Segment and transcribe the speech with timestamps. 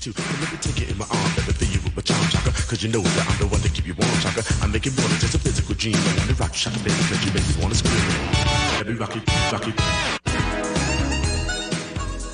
[0.00, 2.50] take you in my arms, let me fill you with my charm, chaka.
[2.80, 4.42] You know that I'm the one to keep you warm, chaka.
[4.62, 5.96] I make it more just a physical dream.
[5.96, 8.00] I wanna rock you, shaka, baby, cause you make me scream.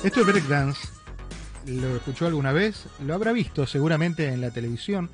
[0.03, 0.79] Esto es breakdance.
[1.65, 2.85] ¿Lo escuchó alguna vez?
[3.05, 5.09] Lo habrá visto seguramente en la televisión.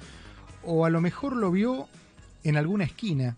[0.64, 1.88] O a lo mejor lo vio
[2.44, 3.36] en alguna esquina.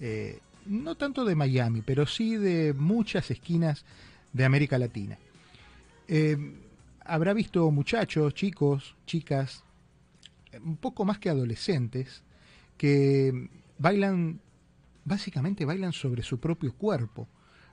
[0.00, 3.84] Eh, no tanto de Miami, pero sí de muchas esquinas
[4.32, 5.16] de América Latina.
[6.08, 6.36] Eh,
[7.06, 9.64] habrá visto muchachos, chicos, chicas,
[10.62, 12.22] un poco más que adolescentes,
[12.76, 13.48] que
[13.78, 14.40] bailan,
[15.04, 17.28] básicamente bailan sobre su propio cuerpo.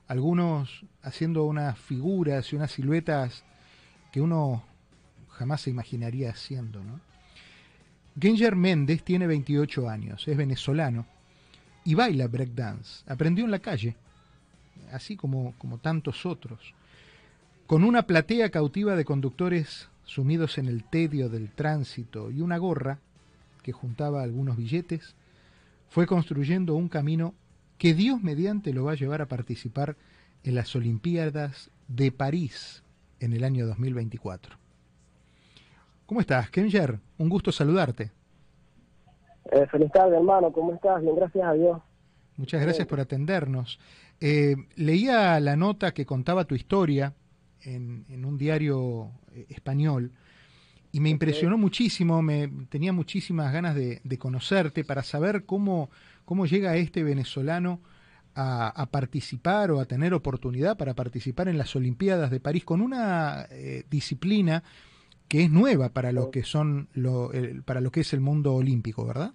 [0.06, 3.44] Algunos haciendo unas figuras y unas siluetas
[4.12, 4.64] que uno
[5.30, 6.82] jamás se imaginaría haciendo.
[6.82, 7.00] ¿no?
[8.18, 11.06] Genger Méndez tiene 28 años, es venezolano
[11.84, 13.02] y baila breakdance.
[13.10, 13.96] Aprendió en la calle,
[14.92, 16.74] así como, como tantos otros.
[17.66, 22.98] Con una platea cautiva de conductores sumidos en el tedio del tránsito y una gorra
[23.62, 25.16] que juntaba algunos billetes,
[25.88, 27.32] fue construyendo un camino
[27.78, 29.96] que Dios mediante lo va a llevar a participar
[30.42, 32.82] en las Olimpiadas de París
[33.18, 34.56] en el año 2024.
[36.04, 36.98] ¿Cómo estás, Kenger?
[37.16, 38.12] Un gusto saludarte.
[39.50, 40.52] Eh, feliz tarde, hermano.
[40.52, 41.00] ¿Cómo estás?
[41.00, 41.80] Bien, gracias a Dios.
[42.36, 43.80] Muchas gracias por atendernos.
[44.20, 47.14] Eh, leía la nota que contaba tu historia
[47.64, 50.12] en, en un diario eh, español
[50.94, 55.90] y me impresionó muchísimo, me tenía muchísimas ganas de, de, conocerte para saber cómo,
[56.24, 57.80] cómo llega este venezolano
[58.36, 62.80] a, a, participar o a tener oportunidad para participar en las Olimpiadas de París con
[62.80, 64.62] una eh, disciplina
[65.26, 68.54] que es nueva para lo que son lo, el, para lo que es el mundo
[68.54, 69.32] olímpico, ¿verdad?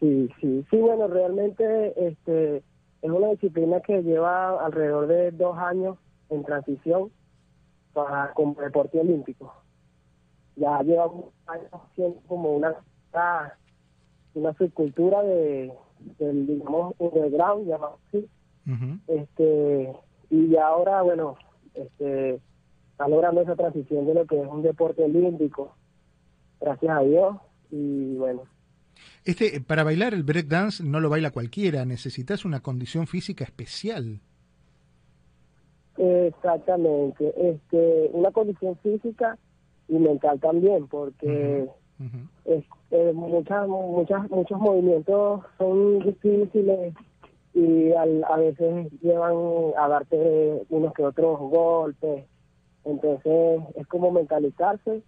[0.00, 2.56] Sí, sí, sí, bueno, realmente este
[3.02, 5.96] es una disciplina que lleva alrededor de dos años
[6.28, 7.10] en transición
[7.96, 9.54] para como deporte olímpico.
[10.54, 11.10] Ya lleva
[11.46, 12.74] años siendo como una
[14.34, 15.72] una subcultura de
[16.18, 18.28] del digamos underground llamado así
[18.66, 19.00] uh -huh.
[19.06, 19.92] este
[20.28, 21.36] y ahora bueno
[21.72, 22.34] este
[22.90, 25.74] está logrando esa transición de lo que es un deporte olímpico
[26.60, 27.36] gracias a Dios
[27.70, 28.42] y bueno
[29.24, 34.20] este para bailar el break dance no lo baila cualquiera necesitas una condición física especial
[35.98, 39.38] exactamente este una condición física
[39.88, 41.68] y mental también porque
[41.98, 42.28] uh -huh.
[42.44, 46.94] Es, eh, muchas, muchas, muchos movimientos son difíciles
[47.54, 49.34] y al, a veces llevan
[49.78, 52.24] a darte unos que otros golpes.
[52.84, 55.02] Entonces es como mentalizarse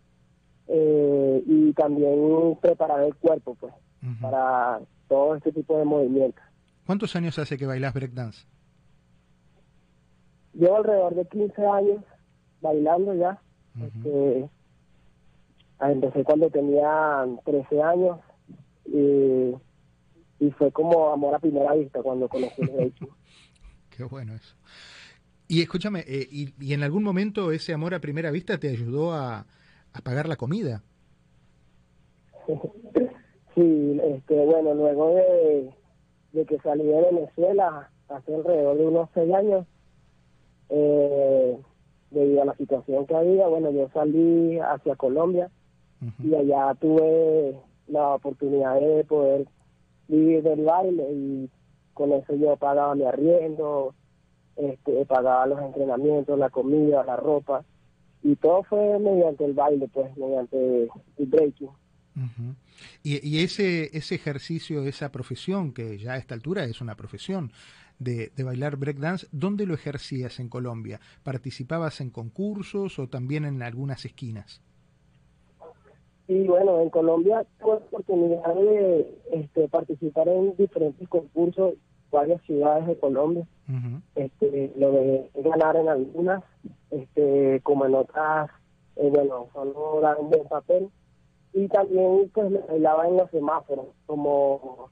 [0.69, 3.73] eh, y también preparar el cuerpo pues
[4.03, 4.21] uh -huh.
[4.21, 6.43] para todo este tipo de movimientos.
[6.87, 8.47] ¿Cuántos años hace que bailas breakdance?
[10.59, 12.05] Llevo alrededor de 15 años
[12.61, 13.41] bailando ya.
[13.77, 13.87] Uh -huh.
[13.87, 14.51] este,
[15.81, 18.19] empecé cuando tenía 13 años
[18.85, 19.55] y,
[20.41, 23.09] y, fue como amor a primera vista cuando conocí el breaking.
[23.97, 24.57] Qué bueno eso.
[25.47, 29.15] Y escúchame, eh, y, y, en algún momento ese amor a primera vista te ayudó
[29.15, 29.47] a,
[29.93, 30.83] a pagar la comida?
[33.55, 35.71] sí, este, bueno, luego de,
[36.33, 39.67] de, que salí de Venezuela hace alrededor de unos seis años,
[40.71, 41.59] eh,
[42.11, 45.51] debido a la situación que había, bueno, yo salí hacia Colombia
[46.23, 47.57] y allá tuve
[47.89, 49.49] la oportunidad de poder
[50.07, 51.51] vivir del baile y
[51.93, 53.95] con eso yo pagaba mi arriendo,
[54.57, 57.65] este, pagaba los entrenamientos, la comida, la ropa
[58.23, 61.69] y todo fue mediante el baile, pues, mediante el breaking.
[61.69, 62.55] Uh -huh.
[63.05, 67.53] y, y, ese ese ejercicio, esa profesión, que ya a esta altura es una profesión
[67.99, 71.01] de, de bailar breakdance, ¿dónde lo ejercías en Colombia?
[71.23, 74.63] ¿Participabas en concursos o también en algunas esquinas?
[76.29, 81.75] Y bueno, en Colombia tuve la oportunidad de este, participar en diferentes concursos,
[82.11, 83.47] varias ciudades de Colombia.
[83.67, 84.03] Uh -huh.
[84.15, 86.45] este, lo de ganar en algunas,
[86.91, 88.51] este, como en otras,
[88.97, 90.91] eh, bueno, solo dar un buen papel.
[91.55, 94.91] Y también pues me bailaba en los semáforos, como,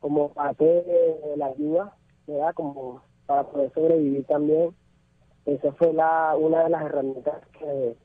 [0.00, 1.95] como parte de la ayuda,
[2.26, 2.54] ¿verdad?
[2.54, 4.74] Como para poder sobrevivir también.
[5.44, 7.96] Esa fue la una de las herramientas que,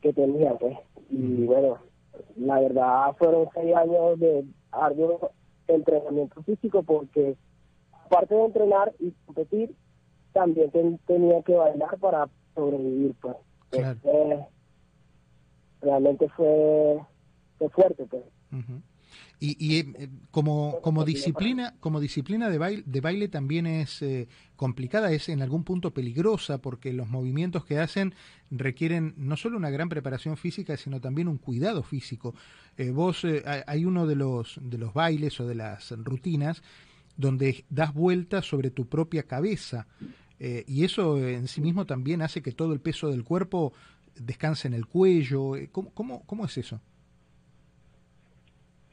[0.00, 0.78] que tenía, pues
[1.10, 1.78] y bueno,
[2.36, 5.30] la verdad fueron seis años de arduo
[5.68, 7.36] entrenamiento físico porque
[8.06, 9.74] aparte de entrenar y competir,
[10.32, 13.36] también ten, tenía que bailar para sobrevivir, pues.
[13.70, 13.98] Claro.
[14.04, 14.46] Entonces,
[15.80, 17.00] realmente fue,
[17.58, 18.22] fue fuerte, pues.
[18.52, 18.82] Uh -huh.
[19.44, 25.10] Y, eh, como, como disciplina, como disciplina de baile, de baile también es eh, complicada,
[25.10, 28.14] es en algún punto peligrosa, porque los movimientos que hacen
[28.52, 32.36] requieren no solo una gran preparación física, sino también un cuidado físico.
[32.76, 33.26] Eh, vos,
[33.66, 36.62] hay uno de los, de los bailes o de las rutinas
[37.16, 39.88] donde das vueltas sobre tu propia cabeza.
[40.38, 43.72] y eso en sí mismo también hace que todo el peso del cuerpo
[44.14, 45.54] descanse en el cuello.
[45.72, 46.80] ¿Cómo, cómo, cómo es eso?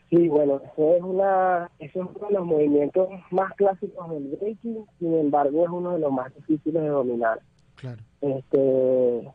[0.10, 4.86] Sí, bueno, eso es, una, eso es uno de los movimientos más clásicos del breaking,
[4.98, 7.40] sin embargo es uno de los más difíciles de dominar.
[7.76, 8.02] Claro.
[8.22, 9.32] Este,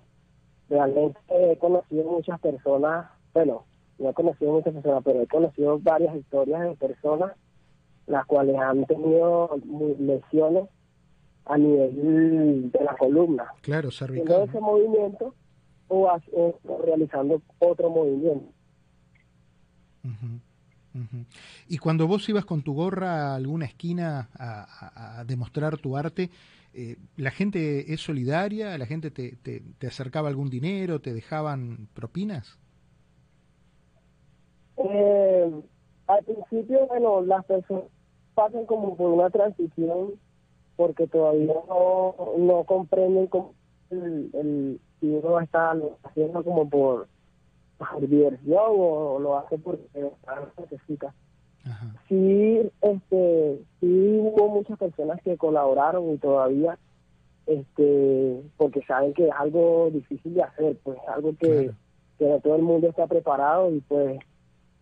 [0.69, 3.65] realmente he conocido muchas personas, bueno,
[3.99, 7.33] no he conocido muchas personas, pero he conocido varias historias de personas
[8.07, 9.51] las cuales han tenido
[9.99, 10.69] lesiones
[11.47, 13.47] a nivel de la columna.
[13.63, 14.49] Claro, cervical.
[14.49, 15.35] ese movimiento
[15.89, 16.11] o,
[16.85, 18.53] realizando otro movimiento.
[21.69, 26.31] Y cuando vos ibas con tu gorra a alguna esquina a, demostrar tu arte,
[26.73, 28.77] eh, ¿la gente es solidaria?
[28.79, 31.01] ¿La gente te, te, acercaba algún dinero?
[31.01, 32.59] ¿Te dejaban propinas?
[34.77, 35.51] Eh,
[36.07, 37.85] al principio, bueno, las personas
[38.35, 40.15] pasan como por una transición
[40.77, 43.55] porque todavía no, no comprenden cómo
[43.91, 47.09] el, el, si uno está haciendo como por
[47.79, 49.85] por diversión o, lo hace porque
[50.59, 51.15] necesita.
[52.09, 56.79] Sí, este, sí hubo muchas personas que colaboraron y todavía,
[57.47, 61.71] este, porque saben que es algo difícil de hacer, pues algo que,
[62.19, 64.19] que no todo el mundo está preparado y pues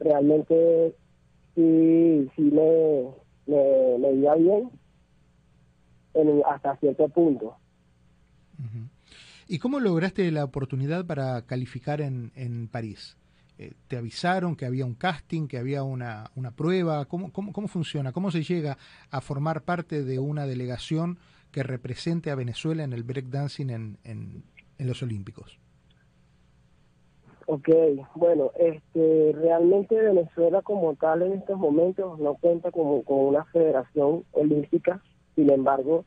[0.00, 0.94] realmente
[1.55, 3.05] sí, sí me,
[3.47, 4.71] me, me iba bien
[6.15, 7.56] en, hasta cierto punto.
[9.49, 13.17] ¿Y cómo lograste la oportunidad para calificar en, en París?
[13.59, 17.05] Eh, ¿Te avisaron que había un casting, que había una, una prueba?
[17.05, 18.12] ¿Cómo, cómo, ¿Cómo funciona?
[18.12, 18.79] ¿Cómo se llega
[19.11, 21.19] a formar parte de una delegación
[21.50, 24.44] que represente a Venezuela en el breakdancing en, en,
[24.79, 25.59] en los Olímpicos?
[27.47, 27.69] Ok,
[28.15, 34.25] bueno, este, realmente Venezuela como tal en estos momentos no cuenta como con una federación
[34.33, 35.03] olímpica,
[35.35, 36.05] sin embargo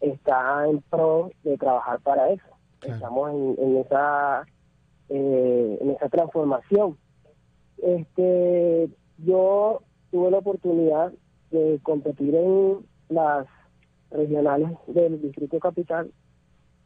[0.00, 2.55] está en pro de trabajar para eso.
[2.86, 4.46] Estamos en, esa
[5.08, 6.96] eh, en esa transformación.
[7.78, 8.88] Este,
[9.18, 11.12] yo tuve la oportunidad
[11.50, 13.46] de competir en las
[14.10, 16.10] regionales del Distrito Capital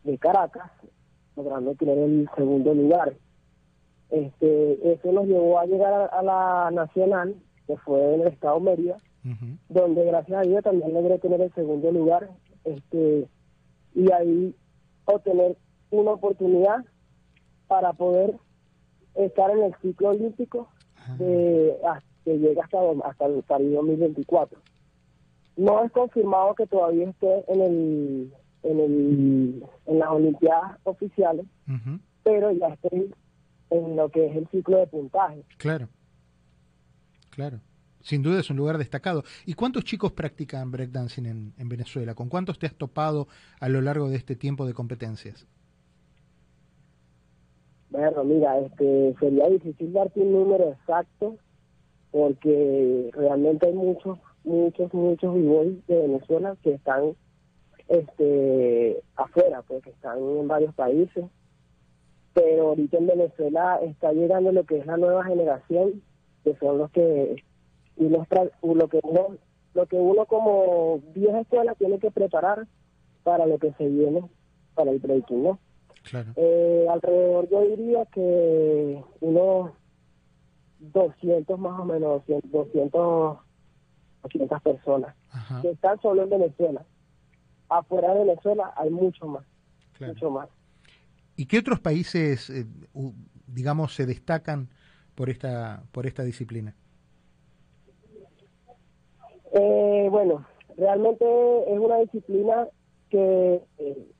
[0.04, 0.70] de Caracas,
[1.36, 3.14] logrando tener el segundo lugar.
[4.10, 7.36] Este, eso nos llevó a llegar a, la nacional,
[7.66, 8.96] que fue en el estado Mérida,
[9.68, 12.30] donde gracias a Dios también logré tener el segundo lugar,
[12.64, 13.28] este,
[13.94, 14.54] y ahí
[15.04, 15.56] obtener
[15.90, 16.84] una oportunidad
[17.68, 18.36] para poder
[19.14, 20.68] estar en el ciclo olímpico
[21.18, 21.76] de,
[22.24, 24.58] que llega hasta, hasta el París 2024.
[25.56, 28.32] No es confirmado que todavía esté en el
[28.62, 31.46] en, el, en las Olimpiadas oficiales,
[32.22, 33.14] pero ya estoy
[33.70, 35.44] en lo que es el ciclo de puntaje.
[35.56, 35.88] Claro,
[37.30, 37.60] claro.
[38.02, 39.24] Sin duda es un lugar destacado.
[39.44, 42.14] ¿Y cuántos chicos practican breakdancing en, en Venezuela?
[42.14, 43.28] ¿Con cuántos te has topado
[43.60, 45.46] a lo largo de este tiempo de competencias?
[47.90, 51.36] Bueno, mira, este, sería difícil darte un número exacto
[52.12, 57.14] porque realmente hay muchos, muchos, muchos b de Venezuela que están
[57.88, 61.24] este, afuera, pues que están en varios países.
[62.32, 66.00] Pero ahorita en Venezuela está llegando lo que es la nueva generación,
[66.44, 67.42] que son los que
[67.96, 68.24] uno,
[68.62, 69.36] lo que uno,
[69.74, 72.68] lo que uno como vieja escuela tiene que preparar
[73.24, 74.22] para lo que se viene
[74.74, 75.58] para el breaking, ¿no?
[76.36, 79.72] Eh, alrededor yo diría que unos
[80.78, 83.38] 200 más o menos, 200,
[84.22, 85.14] 200 personas
[85.62, 86.84] que están solo en Venezuela.
[87.68, 89.44] Afuera de Venezuela hay mucho más,
[90.00, 90.48] mucho más.
[91.36, 92.66] ¿Y qué otros países, eh,
[93.46, 94.68] digamos, se destacan
[95.14, 96.74] por esta por esta disciplina?
[99.52, 101.24] Eh, bueno, realmente
[101.72, 102.66] es una disciplina
[103.10, 103.62] que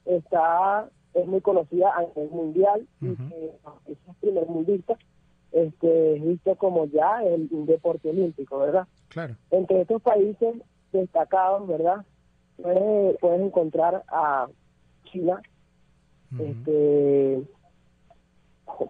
[0.05, 4.97] está es muy conocida a nivel mundial y que es el primer mundista
[5.53, 8.87] este, es visto como ya el, un deporte olímpico, ¿verdad?
[9.09, 9.37] Claro.
[9.51, 10.55] Entre estos países
[10.93, 12.05] destacados, ¿verdad?
[12.57, 14.49] Puedes, puedes encontrar a
[15.05, 15.41] China,
[16.39, 17.43] este,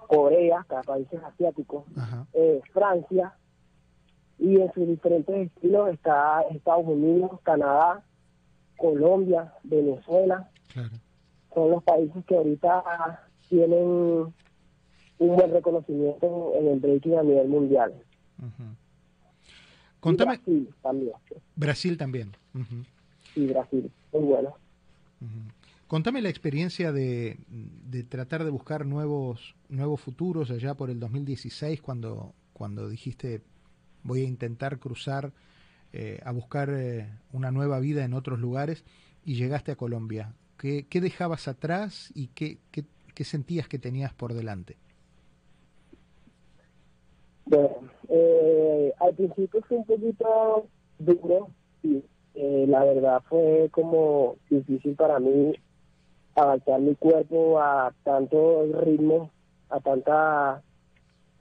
[0.09, 1.85] Corea, países asiáticos,
[2.35, 3.33] eh, Francia,
[4.39, 8.03] y en sus diferentes estilos está Estados Unidos, Canadá,
[8.77, 10.51] Colombia, Venezuela.
[10.73, 10.91] Claro
[11.55, 14.33] son los países que ahorita tienen
[15.19, 17.95] un buen reconocimiento en el breaking a nivel mundial.
[20.01, 20.37] Contame...
[20.37, 21.13] Brasil también.
[21.57, 22.37] Brasil también.
[23.35, 24.55] Sí, Brasil, muy bueno.
[25.87, 31.83] Contame la experiencia de, de, tratar de buscar nuevos, nuevos futuros allá por el 2016
[31.83, 33.43] cuando, cuando dijiste
[34.03, 35.33] voy a intentar cruzar
[35.93, 38.85] eh, a buscar eh, una nueva vida en otros lugares
[39.25, 40.35] y llegaste a Colombia.
[40.61, 44.77] ¿Qué, dejabas atrás y qué, qué, sentías que tenías por delante?
[47.47, 50.67] Bueno, eh, al principio fue un poquito
[50.99, 51.49] duro,
[51.83, 52.03] y
[52.67, 55.55] la verdad fue como difícil para mí
[56.35, 59.31] adaptar mi cuerpo a tanto ritmo,
[59.71, 60.63] a tanta,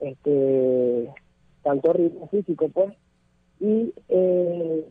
[0.00, 1.12] este,
[1.62, 2.94] tanto ritmo físico, pues.
[3.60, 4.88] Y, eh,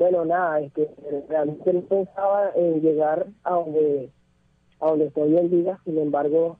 [0.00, 0.88] bueno, nada, este,
[1.28, 4.10] realmente no pensaba en llegar a donde,
[4.80, 6.56] a donde estoy en vida, sin embargo,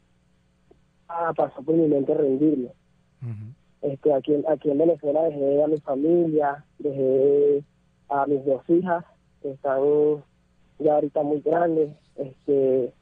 [1.08, 2.68] ah, pasó por mi mente rendirme.
[3.80, 7.64] este, aquí, aquí en Venezuela dejé a mi familia, dejé
[8.10, 9.06] a mis dos hijas,
[9.40, 9.80] que están
[10.78, 12.92] ya ahorita muy grandes, este,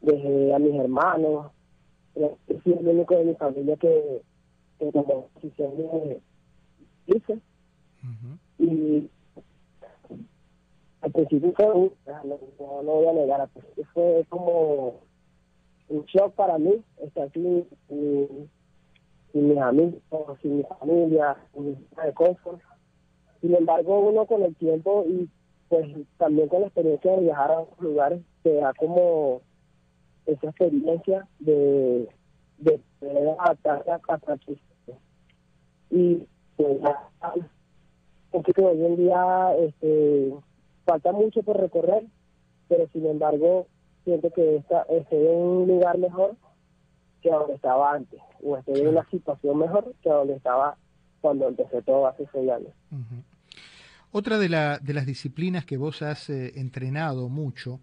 [0.00, 1.52] dejé a mis hermanos,
[2.14, 4.22] soy el único de mi familia que,
[4.78, 6.20] que tomó decisión de
[7.06, 7.38] irse.
[8.58, 9.10] Y
[11.26, 14.94] principio fue un, no, no, voy a negar, principio fue como
[15.88, 18.48] un shock para mí estar sin, sin,
[19.32, 20.00] mis amigos,
[20.42, 22.60] sin mi familia, sin de cosas.
[23.40, 25.28] Sin embargo, uno con el tiempo y
[25.68, 29.42] pues también con la experiencia de viajar a otros lugares, te da como
[30.26, 32.08] esa experiencia de,
[32.58, 34.38] de poder adaptarse a cada
[35.90, 40.34] Y pues que hoy en día este,
[40.88, 42.04] falta mucho por recorrer,
[42.66, 43.66] pero sin embargo
[44.04, 46.34] siento que está, estoy en un lugar mejor
[47.20, 50.78] que donde estaba antes, o estoy en una situación mejor que donde estaba
[51.20, 52.72] cuando empecé todo hace seis años.
[54.12, 57.80] Otra de, la, de las disciplinas que vos has eh, entrenado mucho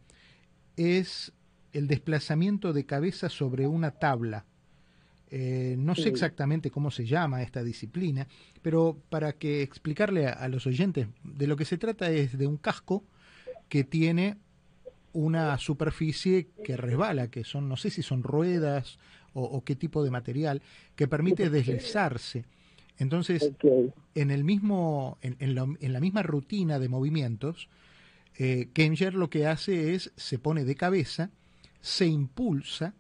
[0.75, 1.31] es
[1.74, 4.45] el desplazamiento de cabeza sobre una tabla.
[5.38, 8.25] Eh, no sé exactamente cómo se llama esta disciplina,
[8.62, 12.56] pero para que explicarle a, los oyentes, de lo que se trata es de un
[12.56, 13.04] casco
[13.68, 14.38] que tiene
[15.12, 18.98] una superficie que resbala, que son, no sé si son ruedas
[19.34, 20.62] o qué tipo de material,
[20.96, 22.46] que permite deslizarse.
[22.98, 23.51] Entonces,
[24.15, 27.68] en, el mismo, en, la, misma rutina de movimientos,
[28.38, 31.30] eh, Kenger lo que hace es, se pone de cabeza,
[31.82, 32.94] se impulsa,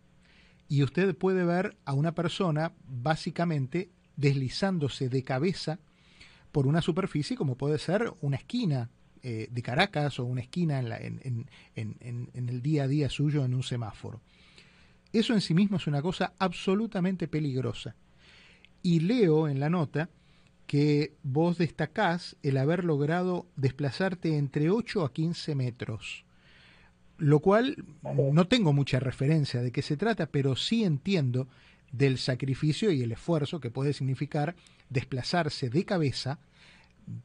[0.67, 5.79] y usted puede ver a una persona básicamente deslizándose de cabeza
[6.51, 8.89] por una superficie como puede ser una esquina
[9.21, 13.63] eh, de Caracas o una esquina en, en, el día a día suyo en un
[13.63, 14.21] semáforo.
[15.11, 17.95] Eso en sí mismo es una cosa absolutamente peligrosa
[18.83, 20.09] y leo en la nota
[20.67, 26.24] que vos destacás el haber logrado desplazarte entre 8 a 15 metros,
[27.17, 31.47] lo cual no tengo mucha referencia de qué se trata, pero sí entiendo
[31.91, 34.55] del sacrificio y el esfuerzo que puede significar
[34.89, 36.39] desplazarse de cabeza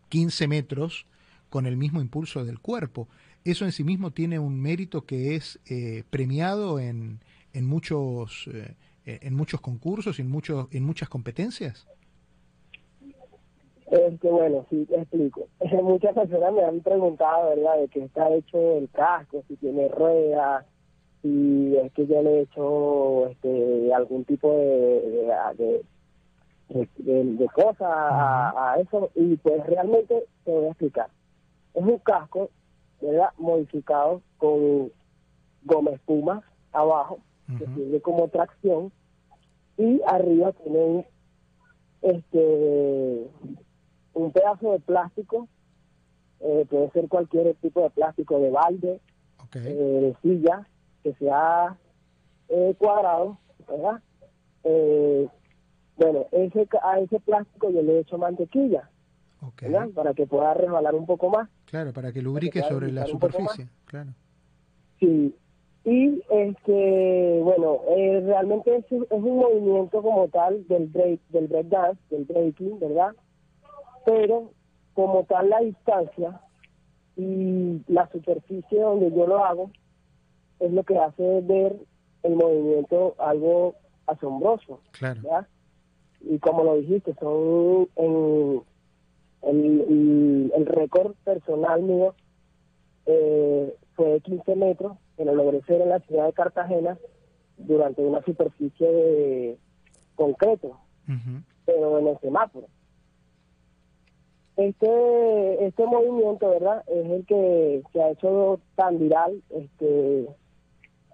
[0.08, 1.06] 15 metros
[1.48, 3.08] con el mismo impulso del cuerpo.
[3.44, 7.20] Eso en sí mismo tiene un mérito que es eh, premiado en,
[7.52, 8.48] en muchos...
[8.52, 8.74] Eh,
[9.06, 11.86] en muchos concursos y en, muchos, en muchas competencias?
[13.90, 15.48] Es que bueno, sí, te explico.
[15.82, 20.64] Muchas personas me han preguntado, ¿verdad?, de qué está hecho el casco, si tiene ruedas,
[21.22, 25.82] si es que yo le he hecho este, algún tipo de,
[26.68, 29.10] de, de, cosas a, a, eso.
[29.16, 31.08] Y pues realmente te voy a explicar.
[31.74, 32.48] Es un casco,
[33.00, 34.92] ¿verdad?, modificado con
[35.64, 36.42] goma espuma
[36.72, 37.18] abajo,
[37.58, 38.92] que sirve como tracción
[39.76, 41.06] y arriba tiene
[42.02, 43.26] este
[44.14, 45.48] un pedazo de plástico
[46.40, 49.00] eh, puede ser cualquier tipo de plástico de balde
[49.54, 50.66] eh, de silla
[51.02, 51.76] que sea
[52.48, 53.38] eh, cuadrado
[53.68, 54.02] verdad
[55.96, 58.88] bueno ese a ese plástico yo le he hecho mantequilla
[59.94, 61.48] para que pueda resbalar un poco más.
[61.66, 64.10] Claro para que lubrique sobre la superficie claro.
[64.98, 65.34] Sí.
[65.84, 71.66] Y este bueno eh, realmente es, es, un movimiento como tal del break del break
[71.68, 73.14] dance del breaking verdad
[74.04, 74.50] pero
[74.94, 76.40] como tal la distancia
[77.16, 79.70] y la superficie donde yo lo hago
[80.58, 81.76] es lo que hace ver
[82.22, 83.74] el movimiento algo
[84.06, 85.20] asombroso claro.
[86.20, 88.62] y como lo dijiste son en
[89.42, 92.14] el, el, récord personal mío
[93.06, 96.98] eh, fue de 15 metros que lo logré ser en la ciudad de Cartagena
[97.58, 99.58] durante una superficie de
[100.14, 100.78] concreto,
[101.64, 102.66] pero en el semáforo.
[104.68, 106.84] Este este movimiento, ¿verdad?
[106.88, 110.26] Es el que se ha hecho tan viral este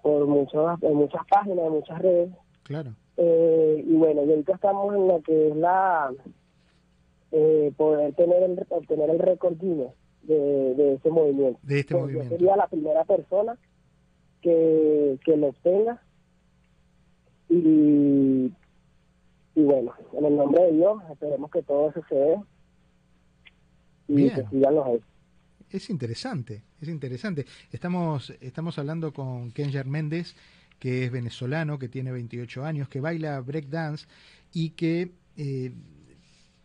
[0.01, 2.29] por muchas en muchas páginas, en muchas redes.
[2.63, 2.91] Claro.
[3.17, 6.13] Eh, y bueno, y ahorita estamos en lo que es la
[7.31, 11.59] eh, poder tener el, obtener el récord Guinness de, de ese movimiento.
[11.63, 12.29] De este movimiento.
[12.29, 13.57] Yo sería la primera persona
[14.41, 16.01] que, que lo obtenga
[17.49, 18.51] y,
[19.55, 22.37] y bueno, en el nombre de Dios esperemos que todo dé
[24.07, 24.45] y Bien.
[25.69, 27.45] Es interesante, es interesante.
[27.71, 30.35] Estamos, estamos hablando con Kenjar Méndez,
[30.79, 34.07] que es venezolano, que tiene 28 años, que baila breakdance
[34.53, 35.73] y que, eh,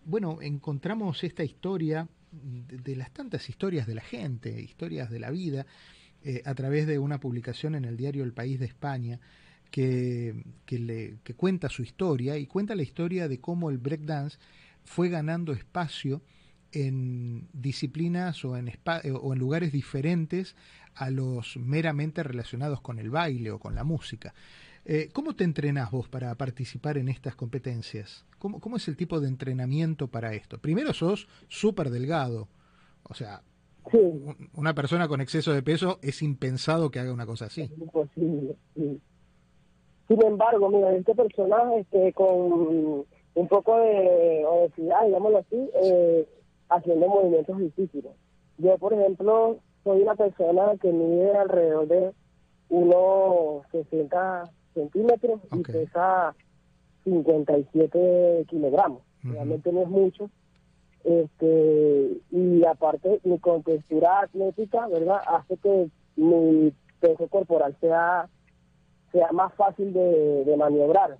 [0.05, 5.31] bueno, encontramos esta historia de, de, las tantas historias de la gente, historias de la
[5.31, 5.67] vida,
[6.25, 9.19] eh, a través de una publicación en el diario El País de España,
[9.73, 14.39] que, que, le, que cuenta su historia y cuenta la historia de cómo el breakdance
[14.85, 16.23] fue ganando espacio
[16.73, 18.71] en disciplinas o en,
[19.21, 20.57] o en lugares diferentes
[20.95, 24.35] a los meramente relacionados con el baile o con la música.
[24.85, 28.25] Eh, ¿Cómo te entrenás vos para participar en estas competencias?
[28.38, 30.59] ¿Cómo, ¿Cómo, es el tipo de entrenamiento para esto?
[30.59, 32.49] Primero sos súper delgado,
[33.05, 33.43] o sea,
[33.91, 33.99] sí.
[34.55, 37.62] una persona con exceso de peso es impensado que haga una cosa así.
[37.62, 39.00] Es imposible, sí.
[40.09, 46.29] Sin embargo, mira, este personaje este, con un poco de obesidad, digámoslo así, eh,
[46.75, 48.12] haciendo movimientos difíciles.
[48.59, 52.12] Yo, por ejemplo, soy una persona que mide alrededor de
[52.69, 55.61] unos 60 centímetros okay.
[55.61, 56.35] y pesa
[57.05, 59.02] 57 kilogramos.
[59.25, 59.33] Uh -huh.
[59.33, 60.31] Realmente no es mucho.
[61.05, 68.29] Este, y aparte, mi contextura atlética, ¿verdad?, hace que mi peso corporal sea,
[69.11, 71.19] sea más fácil de, de maniobrar.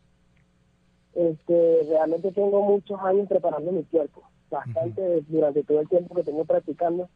[1.15, 5.25] Este, realmente tengo muchos años preparando mi cuerpo bastante uh -huh.
[5.27, 7.09] durante todo el tiempo que tengo practicando.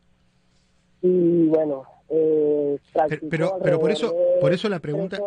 [1.02, 2.78] Y bueno eh,
[3.28, 5.18] pero pero por eso por eso la pregunta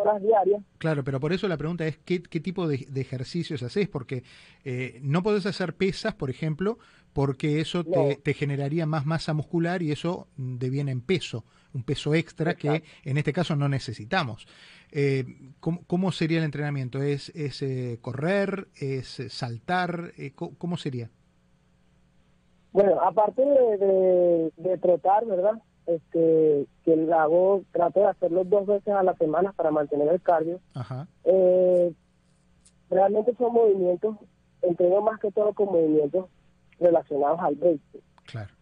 [0.78, 4.22] claro pero por eso la pregunta es qué, qué tipo de, de, ejercicios haces porque
[4.64, 6.78] eh, no podés hacer pesas por ejemplo
[7.12, 8.08] porque eso no.
[8.08, 11.44] te, te, generaría más masa muscular y eso deviene en peso
[11.74, 12.82] un peso extra Exacto.
[12.82, 14.46] que en este caso no necesitamos.
[14.90, 21.10] Eh, ¿cómo, ¿cómo, sería el entrenamiento es es eh, correr es saltar ¿cómo, ¿cómo sería
[22.72, 25.60] bueno, aparte de, de, de, trotar, ¿verdad?
[25.86, 30.20] Este, que lo hago, trato de hacerlo dos veces a la semana para mantener el
[30.20, 30.60] cardio.
[30.74, 31.08] Ajá.
[31.24, 31.92] Eh,
[32.88, 34.16] realmente son movimientos,
[34.62, 36.26] entreno más que todo con movimientos
[36.78, 37.80] relacionados al break.
[38.26, 38.54] Claro.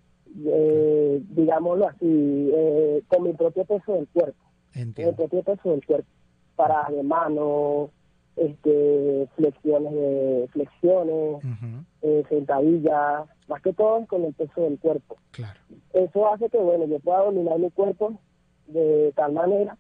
[0.47, 4.43] Eh, digámoslo así, eh, con mi propio peso del cuerpo.
[4.75, 5.15] Entiendo.
[5.17, 6.09] Con mi propio peso del cuerpo.
[6.57, 7.91] Para de mano,
[8.39, 11.85] este, flexiones de flexiones, uh -huh.
[12.03, 15.17] eh, sentadillas, más que todo con el peso del cuerpo.
[15.33, 15.59] Claro.
[15.93, 18.19] Eso hace que, bueno, yo pueda dominar mi cuerpo
[18.67, 19.77] de tal manera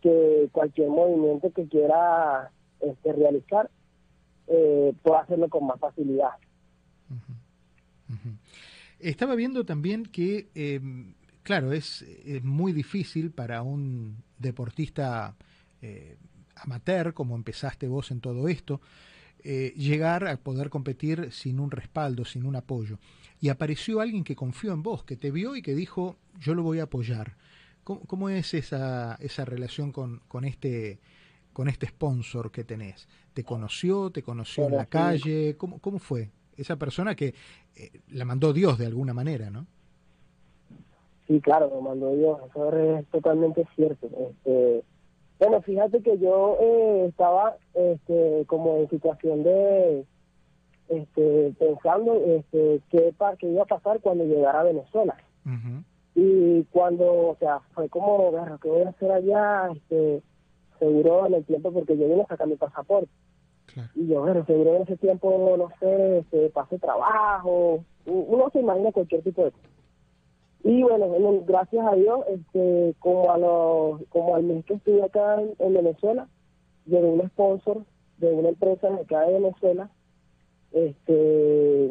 [0.00, 3.70] que cualquier movimiento que quiera este, realizar
[4.48, 6.30] eh, pueda hacerlo con más facilidad.
[7.10, 8.14] Uh -huh.
[8.14, 8.36] Uh -huh.
[8.98, 10.80] Estaba viendo también que, eh,
[11.42, 15.34] claro, es, es, muy difícil para un deportista
[15.80, 16.16] eh,
[16.62, 18.80] amateur, como empezaste vos en todo esto,
[19.44, 22.98] eh, llegar a poder competir sin un respaldo, sin un apoyo.
[23.40, 26.62] Y apareció alguien que confió en vos, que te vio y que dijo, yo lo
[26.62, 27.34] voy a apoyar.
[27.82, 31.00] ¿Cómo, cómo es esa, esa relación con, con, este,
[31.52, 33.08] con este sponsor que tenés?
[33.34, 34.10] ¿Te conoció?
[34.10, 35.56] ¿Te conoció en la calle?
[35.56, 36.30] ¿Cómo, ¿Cómo fue?
[36.56, 37.34] Esa persona que
[37.74, 39.66] eh, la mandó Dios de alguna manera, ¿no?
[41.26, 42.38] Sí, claro, lo mandó Dios.
[42.50, 44.06] Eso es totalmente cierto.
[44.06, 44.84] Este,
[45.42, 50.04] bueno, fíjate que yo eh, estaba este, como en situación de
[50.88, 55.16] este, pensando este, qué, qué iba a pasar cuando llegara a Venezuela.
[55.44, 55.84] Uh -huh.
[56.14, 59.70] Y cuando, o sea, fue como, bueno, ¿qué voy a hacer allá?
[59.74, 60.22] Este,
[60.78, 63.10] seguro en el tiempo, porque yo vine a sacar mi pasaporte.
[63.66, 63.90] Claro.
[63.96, 67.84] Y yo, bueno, seguro en ese tiempo, no sé, este, pase trabajo.
[68.06, 69.66] Uno se imagina cualquier tipo de cosa.
[70.64, 71.08] Y bueno,
[71.44, 75.74] gracias a Dios, este, como a los, como al mes que estuve acá en, en,
[75.74, 76.28] Venezuela,
[76.86, 77.84] llegó un sponsor
[78.18, 79.90] de una empresa de acá de Venezuela,
[80.70, 81.90] este,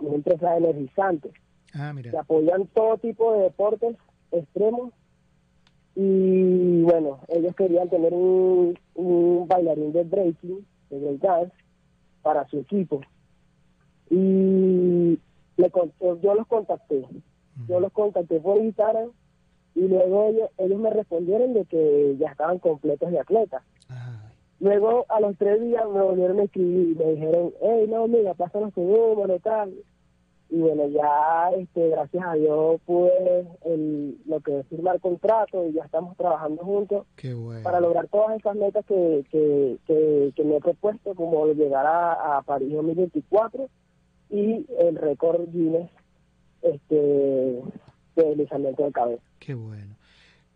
[0.00, 1.30] una empresa energizante,
[1.74, 2.10] ah, mira.
[2.10, 3.96] que apoyan todo tipo de deportes
[4.32, 4.92] extremos
[5.94, 11.54] y bueno, ellos querían tener un, un bailarín de breaking, de breakdance,
[12.22, 13.00] para su equipo.
[14.10, 15.18] Y
[15.56, 15.72] le,
[16.22, 17.06] yo los contacté
[17.68, 19.10] yo los contacté por Instagram
[19.74, 23.62] y luego ellos, ellos me respondieron de que ya estaban completos de atletas.
[24.58, 28.32] Luego a los tres días me volvieron a escribir y me dijeron, hey, no, mira,
[28.32, 29.74] pásanos tu número y tal.
[30.48, 35.72] y bueno, ya este, gracias a Dios pude el, lo que es firmar contrato y
[35.72, 37.06] ya estamos trabajando juntos
[37.62, 42.42] para lograr todas esas metas que, que, que, me he propuesto, como llegar a, a
[42.42, 43.68] París 2024
[44.30, 45.90] y el récord Guinness
[46.74, 46.94] este,
[48.16, 49.22] de deslizamiento de cabeza.
[49.38, 49.96] Qué bueno.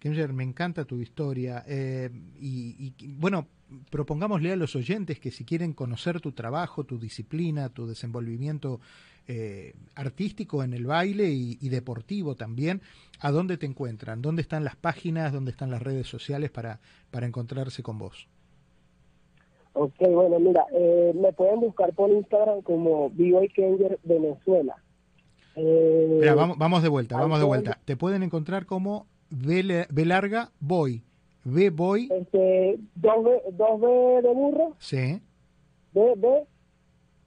[0.01, 1.63] Kemser, me encanta tu historia.
[1.69, 3.47] Eh, y, bueno,
[3.91, 8.81] propongámosle a los oyentes que si quieren conocer tu trabajo, tu disciplina, tu desenvolvimiento
[9.29, 12.81] eh, artístico en el baile y, deportivo también,
[13.21, 14.23] ¿a dónde te encuentran?
[14.23, 15.33] ¿Dónde están las páginas?
[15.33, 18.27] ¿Dónde están las redes sociales para, para encontrarse con vos?
[19.75, 24.77] Ok, bueno, mira, eh, me pueden buscar por Instagram como Vivo Kenger Venezuela.
[25.57, 27.79] Mira, vamos, vamos de vuelta, vamos de vuelta.
[27.85, 31.03] Te pueden encontrar como B, larga, voy.
[31.45, 32.09] B, voy.
[32.13, 33.89] Este, dos B, dos B
[34.23, 34.77] de burro.
[34.79, 35.21] Sí.
[35.93, 36.47] B, B,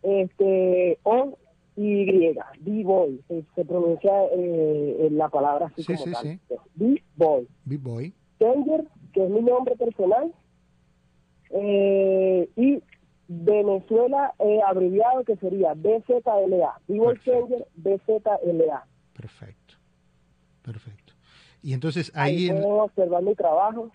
[0.04, 1.38] este, O,
[1.76, 3.22] Y, B, boy.
[3.56, 6.24] Se, pronuncia eh, la palabra así sí, como sí, tal.
[6.24, 6.40] Sí.
[6.76, 7.48] B, boy.
[7.66, 8.14] B, boy.
[8.38, 10.32] Tanger, que es mi nombre personal.
[11.50, 12.82] Eh, y
[13.44, 16.80] Venezuela eh, abreviado que sería BZLA.
[16.88, 18.86] B-Boy Tanger, BZLA.
[19.14, 19.76] Perfecto.
[20.62, 21.14] Perfecto.
[21.62, 22.50] Y entonces ahí...
[22.50, 23.92] en, observar mi trabajo.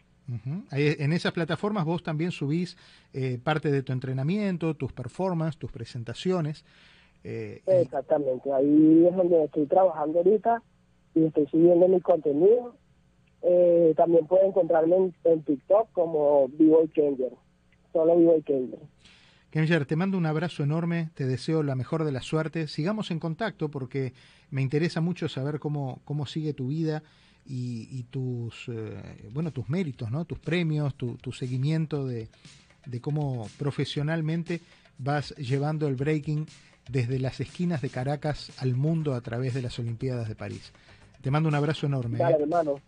[0.72, 2.77] en esas plataformas vos también subís
[3.12, 6.64] eh, parte de tu entrenamiento, tus performances, tus presentaciones.
[7.24, 10.62] Eh, Exactamente, ahí es donde estoy trabajando ahorita
[11.14, 12.74] y estoy subiendo mi contenido.
[13.42, 17.33] Eh, también puede encontrarme en, TikTok como Vivo Changer,
[17.92, 18.81] solo Vivo Changer.
[19.51, 22.69] Kemjer, te mando un abrazo enorme, te deseo la mejor de la suerte.
[22.69, 24.13] Sigamos en contacto porque
[24.51, 27.03] me interesa mucho saber cómo, cómo sigue tu vida
[27.51, 30.27] y, tus, eh, bueno, tus méritos, ¿no?
[30.27, 32.29] tus premios, tu, seguimiento de,
[33.01, 34.61] cómo profesionalmente
[34.99, 36.47] vas llevando el breaking
[36.91, 40.73] desde las esquinas de Caracas al mundo a través de las Olimpiadas de París.
[41.23, 42.19] Te mando un abrazo enorme.
[42.19, 42.43] Dale, ¿eh?
[42.43, 42.81] hermano.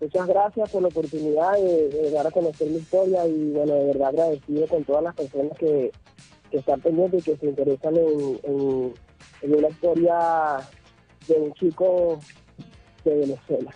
[0.00, 4.08] Muchas gracias por la oportunidad de, dar a conocer mi historia y bueno, de verdad
[4.08, 5.92] agradecido con todas las personas que,
[6.50, 8.94] que están pendientes y que se interesan en, en,
[9.42, 10.58] en una historia
[11.28, 12.18] de un chico
[13.04, 13.74] de Venezuela.